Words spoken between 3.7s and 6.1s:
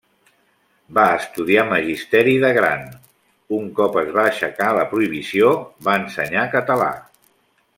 cop es va aixecar la prohibició, va